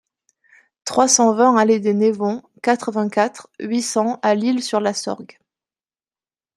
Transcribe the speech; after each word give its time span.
trois 0.83 1.07
cent 1.07 1.31
vingt 1.35 1.55
allée 1.57 1.79
des 1.79 1.93
Névons, 1.93 2.41
quatre-vingt-quatre, 2.63 3.51
huit 3.59 3.83
cents 3.83 4.17
à 4.23 4.33
L'Isle-sur-la-Sorgue 4.33 5.37